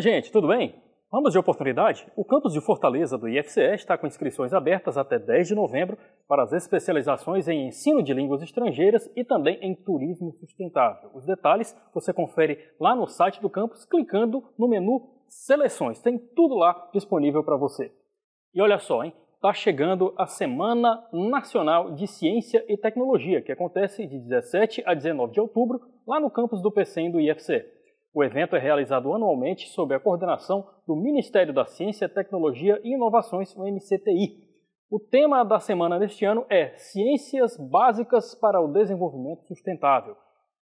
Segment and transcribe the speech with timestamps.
[0.00, 0.74] Oi, gente, tudo bem?
[1.12, 2.10] Vamos de oportunidade?
[2.16, 6.42] O campus de Fortaleza do IFCE está com inscrições abertas até 10 de novembro para
[6.42, 11.10] as especializações em ensino de línguas estrangeiras e também em turismo sustentável.
[11.12, 16.00] Os detalhes você confere lá no site do campus clicando no menu Seleções.
[16.00, 17.92] Tem tudo lá disponível para você.
[18.54, 19.12] E olha só, hein?
[19.34, 25.34] Está chegando a Semana Nacional de Ciência e Tecnologia, que acontece de 17 a 19
[25.34, 27.79] de outubro lá no campus do PCM do IFCE.
[28.12, 33.54] O evento é realizado anualmente sob a coordenação do Ministério da Ciência, Tecnologia e Inovações,
[33.56, 34.50] o MCTI.
[34.90, 40.16] O tema da semana deste ano é Ciências Básicas para o Desenvolvimento Sustentável.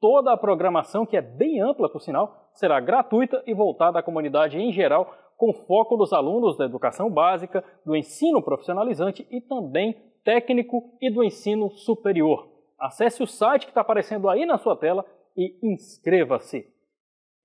[0.00, 4.58] Toda a programação, que é bem ampla, por sinal, será gratuita e voltada à comunidade
[4.58, 9.94] em geral, com foco nos alunos da educação básica, do ensino profissionalizante e também
[10.24, 12.48] técnico e do ensino superior.
[12.76, 15.04] Acesse o site que está aparecendo aí na sua tela
[15.36, 16.76] e inscreva-se.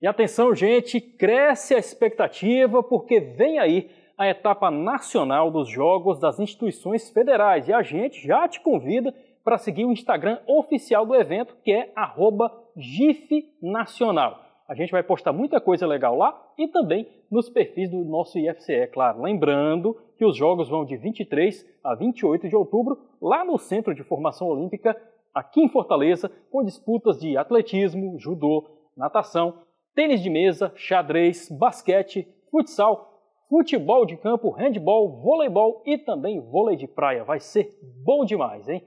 [0.04, 6.38] E atenção, gente, cresce a expectativa porque vem aí a etapa nacional dos Jogos das
[6.38, 11.56] instituições federais e a gente já te convida para seguir o Instagram oficial do evento,
[11.64, 11.90] que é
[12.76, 14.44] GIFNacional.
[14.68, 18.88] A gente vai postar muita coisa legal lá e também nos perfis do nosso IFCE,
[18.92, 19.22] claro.
[19.22, 24.02] Lembrando que os jogos vão de 23 a 28 de outubro, lá no Centro de
[24.02, 24.94] Formação Olímpica,
[25.34, 29.64] aqui em Fortaleza, com disputas de atletismo, judô, natação,
[29.94, 33.14] tênis de mesa, xadrez, basquete, futsal,
[33.48, 37.24] futebol de campo, handball, voleibol e também vôlei de praia.
[37.24, 37.70] Vai ser
[38.04, 38.82] bom demais, hein?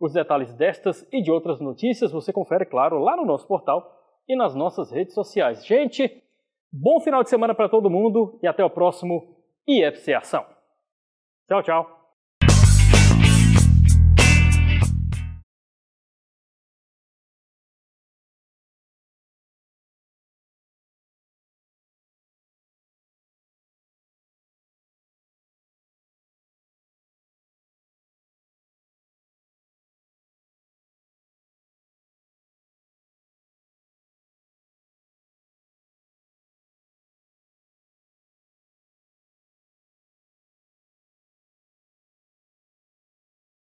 [0.00, 3.88] Os detalhes destas e de outras notícias você confere, claro, lá no nosso portal
[4.28, 5.64] e nas nossas redes sociais.
[5.64, 6.22] Gente,
[6.72, 10.44] bom final de semana para todo mundo e até o próximo IFC Ação.
[11.48, 12.01] Tchau, tchau.